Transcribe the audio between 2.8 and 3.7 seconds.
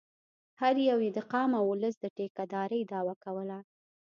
دعوه کوله.